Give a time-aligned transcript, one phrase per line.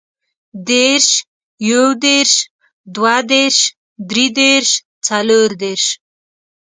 [0.67, 1.07] دېرش،
[1.69, 2.31] يودېرش،
[2.95, 3.57] دوهدېرش،
[4.09, 4.69] دريدېرش،
[5.05, 5.85] څلوردېرش